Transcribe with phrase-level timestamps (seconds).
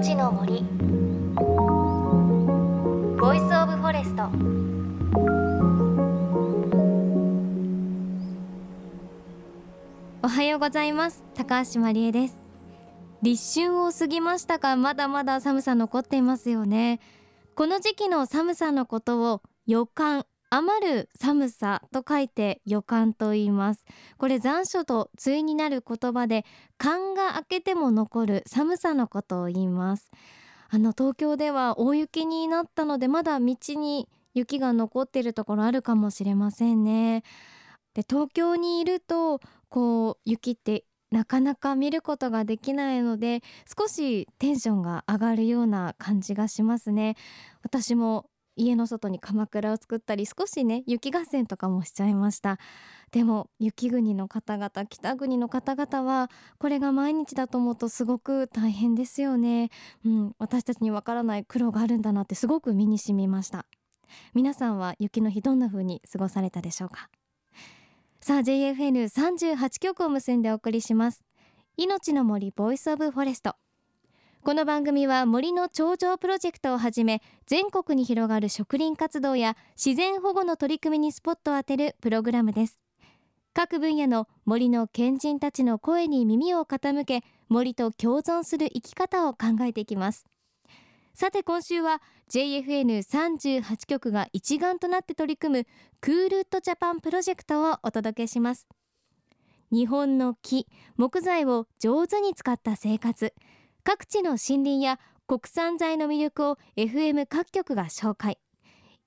[0.00, 0.62] 命の森。
[3.20, 4.30] Voice of Forest。
[10.22, 11.22] おはようございます。
[11.34, 12.36] 高橋真理恵です。
[13.20, 17.00] 立春を過ぎましたがまだまだ寒さ残っていますよね。
[17.54, 23.84] この時期の寒さのことを余寒余る寒さと書いて余寒と言います。
[24.18, 26.44] これ残暑と対になる言葉で
[26.76, 30.10] 寒が明けても残る寒さのことを言います。
[30.68, 37.22] あの東京では大雪になったのでまだ道に雪が残っているところあるかもしれませんね。
[37.94, 43.42] で東京にいるとこう雪ってなかなか見ることができないので
[43.78, 47.16] 少しテンションが上がるような感じがしますね。
[47.62, 48.29] 私も
[48.60, 52.58] 家の外に鎌倉を作ったり少しね雪合戦とかもしちゃいました。
[53.10, 59.70] でも雪国の方々北国の方々はこれが毎日だと思うとすごく大変ですよね、
[60.04, 63.66] うん、私たちにわからない苦労があるんだなってすごく身に染みました。
[64.34, 67.08] 皆さんは雪の日どんな風に過ごされたでしょうか？
[68.20, 71.24] さあ JFN38 局を結んでお送りします。
[71.76, 73.56] 命の森 Voice of Forest。
[74.42, 82.80] この番組は森の長城プロジェクトをはじめ全国に広がる植林活動や自然保護の取り組みにスポットを当てるプログラムです。
[83.52, 90.24] 各分野の森の賢人たちの声に耳を傾け森と共存する生き方を考えていきます。
[91.12, 95.66] さて今週は JFN38 局が一丸となって取り組む
[96.00, 98.66] クールッドジャパンプロジェクトをお届けします。
[99.70, 103.34] 日本の木木材を上手に使った生活。
[103.82, 108.38] 各地の森林や国産材の魅力を FM 各局が紹介。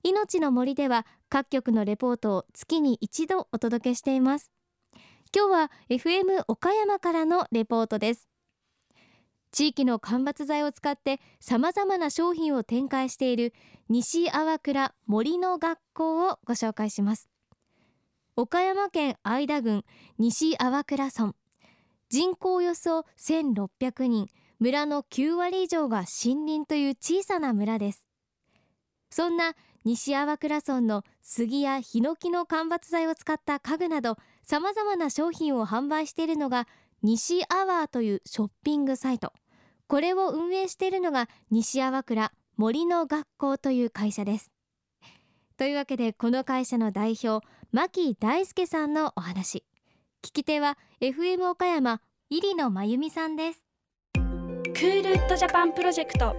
[0.02, 4.50] 命の森では各局のレポートを月に一度お届けしています。
[5.34, 8.28] 今日は FM 岡山からのレポートです。
[9.50, 13.54] 地域の間伐材を使って様々な商品を展開している
[13.88, 17.28] 西粟倉森の学校をご紹介します。
[18.36, 19.84] 岡山県相田郡
[20.18, 21.34] 西粟倉村。
[22.08, 24.28] 人口およそ1600人。
[24.64, 28.06] 村の9割以上が森林という小さな村です。
[29.10, 29.52] そんな
[29.84, 36.66] 西粟倉村の杉やヒノキの間伐材を使った家具などさまざまな商品を販売しているのが
[37.02, 39.34] 西アワーというショッピングサイト。
[39.86, 44.50] これを運営しているのが西粟倉森の学校という会社です。
[45.58, 49.62] というわけでこの会社の代表牧大輔さんのお話。
[50.22, 52.00] 聞き手は FM 岡山
[52.30, 53.63] 入野真由美さんです。
[54.74, 56.24] クールッドジャパンプロジェクト。
[56.24, 56.34] やっ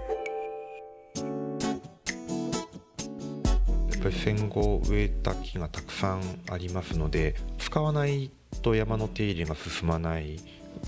[4.04, 8.30] ぱり戦後植えた木がたくさんありますので使わない
[8.62, 10.38] と山の手入れが進まない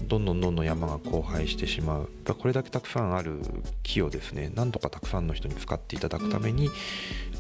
[0.03, 2.09] どんどんどんどん山が荒廃してしまう。
[2.25, 3.39] これだけたくさんある
[3.81, 6.69] 木をですね何とかたくさんの人に使っていただくために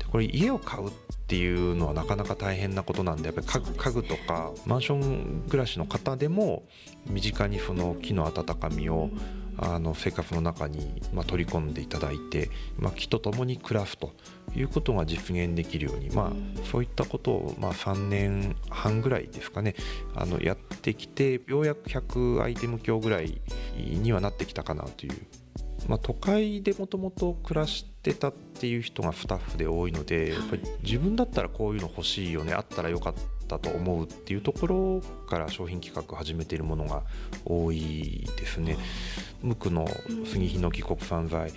[0.09, 0.91] これ家を買うっ
[1.27, 3.47] ていうのはなかなか大変なことなんでやっぱり
[3.77, 6.63] 家具とかマンション暮らしの方でも
[7.09, 9.09] 身近にその木の温かみを
[9.57, 14.13] あの生活の中に、まあ、取り込んでいただいて、まあ、木と共に暮らすと
[14.55, 19.75] いうことが実現できるように、まあ、そういったことを、まあ、3年半ぐらいですかね
[20.15, 23.41] あのやってきてようやく100アイテム強ぐらい
[23.75, 25.13] にはなってきたかなという。
[25.87, 37.03] まあ、都会でもともと暮らしてたっていう人がスタッフで多いのでやっぱり自分だったらこういうの欲しいよねあったらよかったったと思うっていうところから商品企画始めているものが
[37.45, 38.77] 多いですね。
[39.43, 39.87] 無垢の
[40.25, 41.51] 杉ヒノキ国産材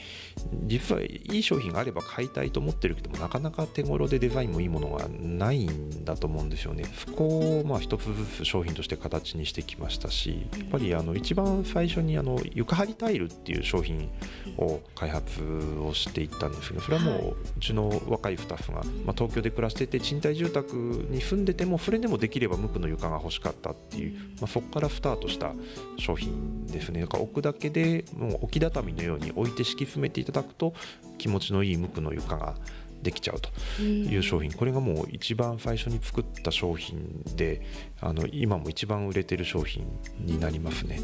[0.67, 6.85] 実はいい商品があれば買いたいと思ってるけどもなかなか手頃でデザインもいいものがないんだと思うんですよね。
[7.07, 14.11] そこをまあ一つずつ商品として形にしてきましたしやっぱりあの一番最初にあの床張りタイルっていう商品
[14.57, 15.43] を開発
[15.81, 20.75] をしていったんですけどそれはもううちの若いスタッフが、まあ、東京で暮らしてて賃貸住宅
[21.11, 25.53] に住んでてもそれでもできれば無垢の床が欲しかったたっていう、まあ、そこからスタートした
[25.99, 27.01] 商品ですね。
[27.01, 30.75] だから置くだけでもう置き畳のように置いて敷き詰めていただくと
[31.19, 32.55] 気持ちのいい無垢の床が
[33.03, 34.53] できちゃうという商品。
[34.53, 37.63] これがもう一番最初に作った商品で
[38.01, 39.87] あの今も一番売れてる商品
[40.19, 41.01] になりますね。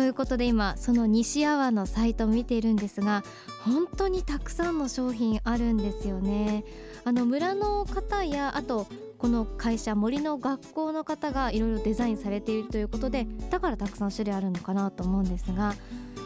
[0.00, 3.22] ということで今その西阿波のサイトを見ているんですが
[3.66, 6.64] 本当にたくさんの商品あるんですよね。
[7.04, 8.86] あの村の方やあと
[9.18, 15.74] この会社森の学校の方がいろいろデザインされているということでだからたくさん種類あるのかなと思うんですが、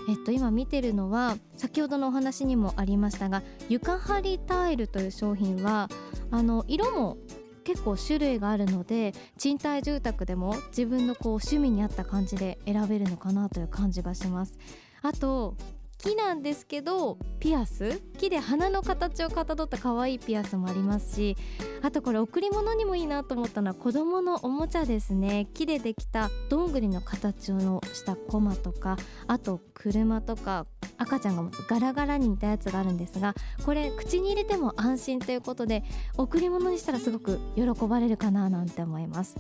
[0.08, 5.88] えっと、今見てるのは先ほどのお話にもありましたが床張りタイルという商品は
[6.30, 7.16] あの色も
[7.64, 14.58] 結構種類があるので賃貸住宅でも自分のこう趣味に合った感じで選べるのかなという感じがします。
[15.02, 15.54] あと
[16.04, 18.02] 木なんですけどピアス？
[18.18, 21.34] 木で花の形をかたどった可愛いピアスもありますし
[21.80, 25.48] あとこれ贈り物にもいいなと思ったのは子供のおもちゃですね。
[25.54, 30.66] 木でできたどんぐりの形をしたコマとかあと車とか
[30.98, 33.34] 赤ちゃんが持つガラガラに似たやつがあるんですが
[33.64, 35.84] これ口に入れても安心ということで
[36.18, 39.36] 贈り物にしたらすごく喜ばれるかななんて思います。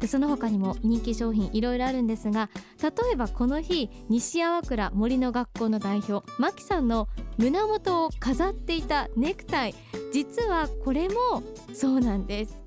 [0.00, 2.48] でその他にも人気商品いろいろあるんですが
[2.82, 7.08] 例えばこの日西粟倉森の学校の代表マキさんの
[7.38, 9.74] 胸元を飾っていたネクタイ。
[10.12, 11.42] 実はこれも
[11.72, 12.59] そうなんです。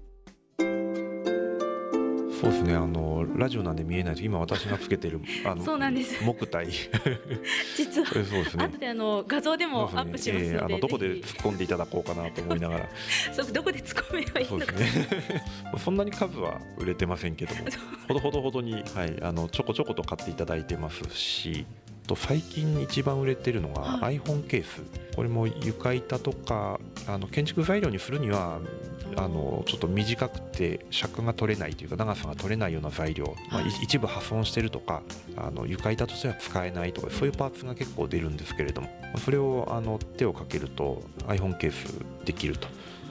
[2.43, 2.75] そうですね。
[2.75, 4.25] あのラジオなんで見えないです。
[4.25, 6.21] 今私がつけてるあのそうなんです。
[6.25, 6.67] 木体。
[7.77, 8.07] 実は。
[8.07, 8.65] そうですね。
[8.65, 12.85] 後であの画像でもアップしますので、えーあのどこでぜ突っ込んでいただこうかなと思いながら。
[12.85, 12.91] ひ
[13.33, 15.07] そうどこで突っ込めばいいそうのかですね。
[15.79, 17.61] そんなに数は売れてませんけども。
[18.09, 21.65] ほどほどほどに、はい、あのちょこちょこと買っていただいてますし
[22.03, 24.81] と最近一番売れてるのがは iPhone ケース。
[25.15, 28.59] これも床板とかあの建築材料にするには
[29.15, 35.03] あのちょっと短くて尺が取れないというか長さが取れないような材料、まあ、一部破損してるとか
[35.35, 38.89] あの床板としては使えないとかそういうパーツが結構出るんですけれども
[39.23, 41.93] それをあの手をかけると iPhone ケース
[42.25, 42.67] できると。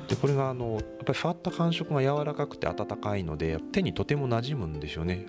[0.09, 5.27] でこれがあのやっぱり触った感触が柔らかくて温かいので手にとても馴染むんですよね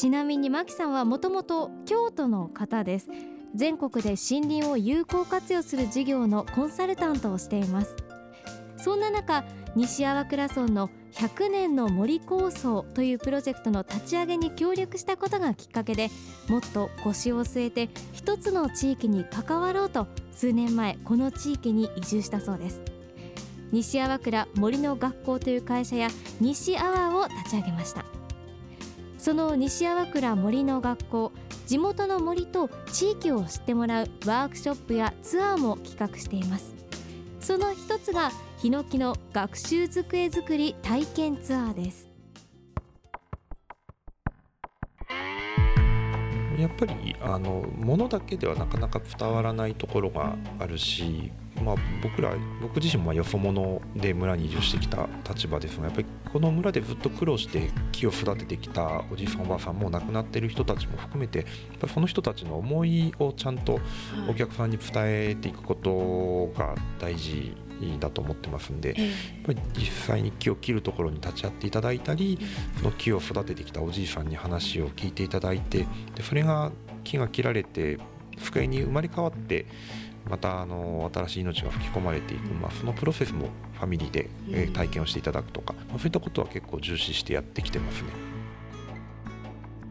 [0.00, 3.08] ちなみにマキさんはもともと京都の方です。
[3.54, 7.94] 全国で森林を有効活用する事業のコンサルタントをしています。
[8.78, 9.44] そんな中
[9.76, 16.08] 西粟倉村の100年の森構想というプロジェクトの立ち上げに協力したことがきっかけで
[16.48, 22.80] もっと腰を据えて一つの地域に関わろうと数年前この地域に移住したそうです。
[23.70, 26.08] 西粟倉森の学校という会社や
[26.40, 28.19] 西阿波を立ち上げました。
[29.20, 31.32] その西粟倉森の学校
[31.66, 36.74] 地元の森と地域を知ってもらうワークショップやツアーも企画しています。
[37.38, 42.09] その一つがヒノキの学習机作り体験ツアーです。
[46.60, 61.46] やっぱりあの物だけではなかなか伝わらないところがあるし、まあ、僕ら僕自身もよそ者で村に移住してきた立場ですがやっぱりこの村でずっと苦労して木を育ててきたおじいさんおばあさんも亡くなってる人たちも含めてやっ
[61.78, 63.80] ぱその人たちの思いをちゃんと
[64.28, 67.56] お客さんに伝えていくことが大事
[67.98, 69.12] だと思ってますんでえやっ
[69.46, 72.38] ぱり実際に木を切るところに立ち会っていただいたり
[72.78, 76.72] その木を育ててきたおじいさんに話を聞いていただいてでそれが
[77.04, 77.98] 木が切られて
[78.42, 79.66] 机に生まれ変わって
[80.28, 88.10] またあの新しい命が吹き込まれていく、まあ、そのプロセスもファミリーで、え体験をしていただくとか、まあそういったことは結構重視してやってきてますね。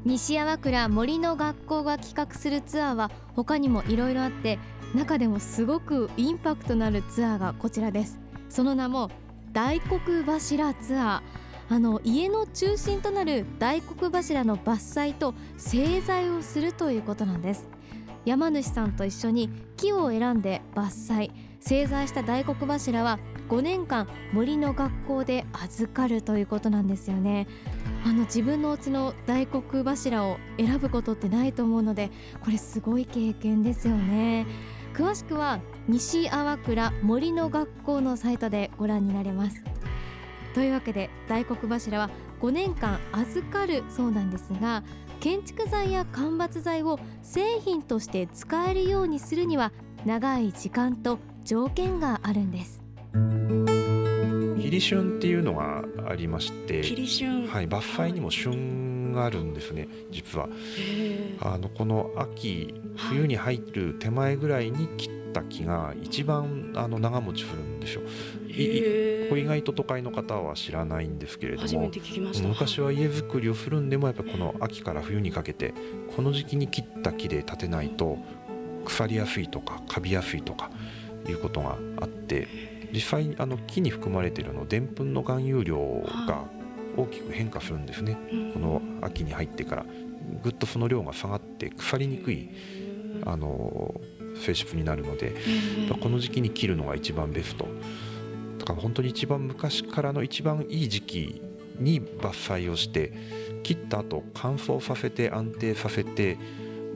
[0.06, 4.58] 西粟倉森の学校が企画するツアーは他にもいろいろあって
[4.94, 8.20] 中でもすごくインパクトのあるツアーがこちらです。
[8.50, 9.12] その名も
[9.54, 11.50] 大黒柱ツアー。
[11.72, 17.68] あの家の中心となる大黒柱の伐採と製材をするということなんです。
[18.26, 21.32] 山主さんと一緒に木を選んで伐採。
[21.60, 23.20] 製材した大黒柱は
[23.50, 27.48] 5年間森の学校で預かるということなんですよね。
[28.06, 32.10] あの自分のお家の大黒柱を選ぶことってないと思うので
[32.44, 34.48] これすごい経験ですよね。
[35.00, 39.64] 詳しくは西粟倉森の学校のサイトでご覧になれます。
[40.54, 42.10] というわけで大黒柱は
[42.42, 44.84] 5年間預かるそうなんですが
[45.22, 49.72] 建築材や間伐材を製品として使えるようにするには
[50.06, 52.84] 長い時間と条件があるんです。
[54.62, 57.48] 切り旬っていうのがありまして切り旬。
[57.48, 58.30] はい、伐採にも
[59.10, 60.48] 旬があるんですね実は。
[61.42, 68.02] あのこの秋冬に入る手前ぐらいに切った木が一番あの長持ちするんですよ。
[69.38, 71.92] 意外と都会の方は知らないんですけれども
[72.48, 75.74] 昔は家づくりをするんでもやっぱこの秋から冬にかけて
[76.16, 78.18] この時期に切った木で建てないと
[78.86, 80.72] 腐りやすいとかカビやすいとか
[81.28, 82.48] いうことがあって
[82.92, 85.78] 実際にあの木に含まれているのでんぷんの含有量
[86.28, 86.44] が
[87.02, 88.18] 大きく変化するんですね。
[88.32, 88.52] うん。
[88.54, 89.86] この秋に入ってから。
[90.44, 92.50] ぐっとその量が下がって腐りにくい
[93.26, 94.00] あの
[94.46, 95.36] 性質になるので
[96.02, 97.68] この時期に切るのが一番ベスト。
[98.60, 101.42] だから本当に一番昔からの一番いい時期
[101.80, 103.14] に伐採をして
[103.64, 106.38] 切った後乾燥させて安定させて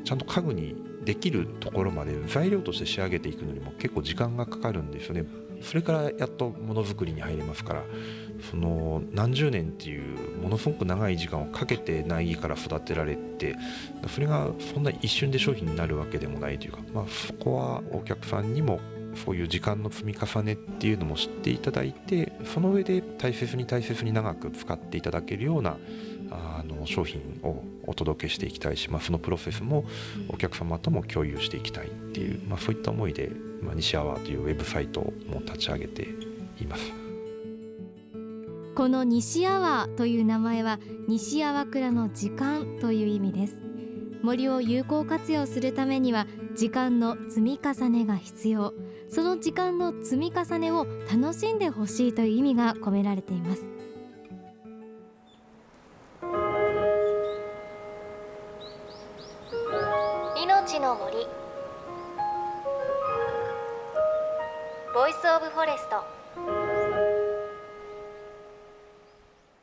[0.04, 5.26] ちゃんと家具にできるところまで材料として仕上げていくのにも結構時間がかかるんですよね
[5.64, 7.84] それからやっとものづくりに入れますから
[8.52, 13.56] その何十年っていうものすごく長い時間をかけて苗木から育てられて
[14.10, 18.80] それがそんな一瞬で商品になるわけでもないというか、まあ、そこはお客さんにも
[19.26, 25.78] そういう時間の積み重ねっていうのも知っていただいてその上で大切に大切に長く使っていただけるような
[26.32, 29.86] あの商品をお届けしていきたいし、まあ、そのプロセスも
[30.30, 36.08] お客様とも共有していきたいっていう、まあ、そういった思いで、まあ、西アワーというウェブサイトも立ち上げて
[36.62, 36.92] います。
[38.76, 43.62] この西アワーという名前は西粟倉の時間という意味です。
[44.24, 48.74] 森を有効活用するためには時間の積み重ねが必要。
[49.10, 53.73] その時間の積み重ねを楽しんでほしいという意味が込められています。
[60.74, 61.18] 命の森。
[64.92, 66.04] Voice of Forest。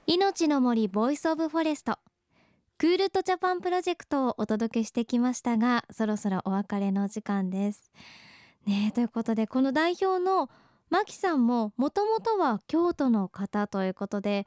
[0.06, 7.90] 命の森 Voice of Forest。Cool Wood Japan Project をお届けしてきましたがそろそろお別れの時間です。
[8.64, 10.48] ねということでこの代表の
[10.90, 14.46] マキさんももともとは京都の方ということで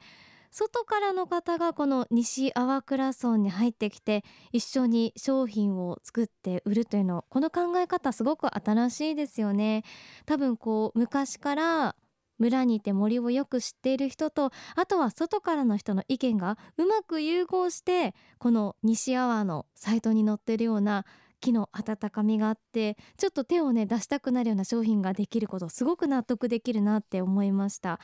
[0.54, 9.82] 外からの方がこの西粟倉村に入ってきて一緒に商品を作って売るというのこの考え方すごく新しいですよね。
[10.26, 11.96] 多分こう昔から
[12.38, 21.04] 村にいて森をよく知っている人とあとは外からの人の意見がうまく融合してこの西アワーのサイトに載ってるような
[21.40, 27.98] 木の温かみがあってちょっと手をね出したくなるような商品ができることすごく納得できるなって思いました。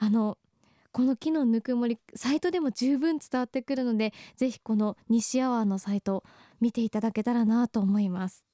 [0.00, 0.38] あの
[0.94, 6.22] この木のぬくもりサイトでも十分伝わってくるのでぜひこの西粟倉のサイト
[6.60, 8.46] 見ていただけたらなと思います。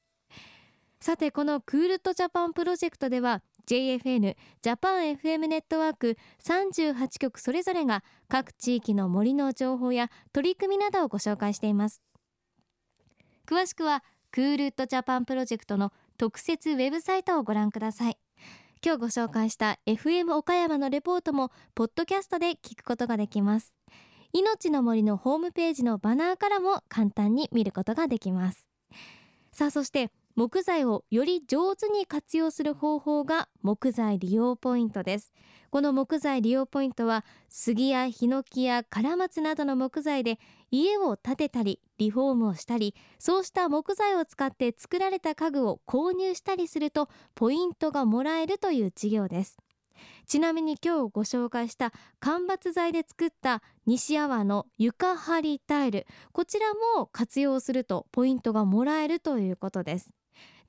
[1.02, 12.00] さてこの Cool Wood Japan Project では JFN ジャパン FM ネットワーク38局それぞれが各地域の森の情報や取り組みなどをご紹介しています。
[13.46, 18.16] 詳しくは Cool Wood Japan Project の特設ウェブサイトをご覧ください。
[18.82, 23.74] 今日ご紹介した FM 岡山のレポートもポッドキャストで聞くことができます。
[24.32, 28.64] 命の森のホームページのバナーからも簡単に見ることができます。
[29.52, 30.10] さあそして
[30.40, 35.34] 木材をより上手に活用する方法が木材利用ポイントです。
[35.68, 40.38] この木材利用ポイントは杉やヒノキやカラマツなどの木材で
[40.70, 49.58] 家を建てたりリフォームをしたりそうした木材を使って作られた家具を購入したりするとポイントがもらえるという事業です。
[50.26, 60.10] ちなみに今日ご紹介した間伐材で作った西阿波の床張りタイルこちらも活用するとポイントがもらえるということです。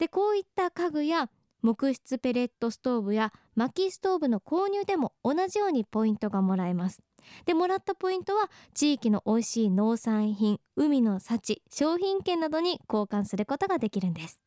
[0.01, 1.29] でこういった家具や
[1.61, 7.03] 木質ペレットストーブや薪ストーブの購入でも同じようにポイントがもらえます。
[7.45, 14.41] でもらったポイントは地域の美味しい農産品海の幸商品券などに交換することができるんです。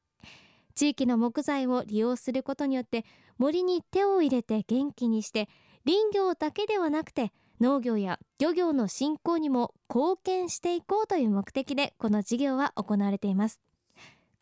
[0.75, 3.05] 地域の木材を利用することによって
[3.39, 5.49] 森に手を入れて元気にして
[5.87, 7.31] 林業だけではなくて
[7.61, 13.61] 農業や漁業の振興にも貢献していこうという目的でこの事業は行われています。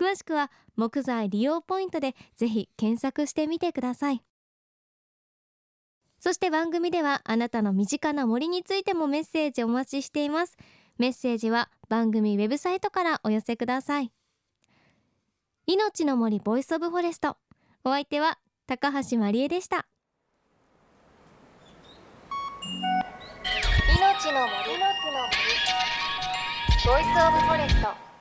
[0.02, 4.20] 詳しくは木材利用ポイントでぜひ検索してみてください。
[6.18, 10.56] そして番組ではあなたの身近な森についてもメッセージお待ちしています。
[10.98, 14.10] メッセージは番組ウェブサイトからお寄せください。
[15.68, 17.36] 命の森ボイスオブフォレスト。
[17.84, 19.86] お相手は高橋真理恵でした。
[23.96, 24.52] 命の森。
[26.84, 28.11] ボイスオブフォレスト。